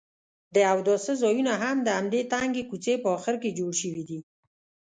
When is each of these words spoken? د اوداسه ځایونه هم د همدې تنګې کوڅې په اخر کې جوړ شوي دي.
د 0.55 0.57
اوداسه 0.73 1.11
ځایونه 1.21 1.53
هم 1.63 1.77
د 1.83 1.89
همدې 1.99 2.21
تنګې 2.33 2.63
کوڅې 2.69 2.93
په 3.03 3.07
اخر 3.17 3.35
کې 3.41 3.55
جوړ 3.59 3.71
شوي 3.81 4.03
دي. 4.09 4.19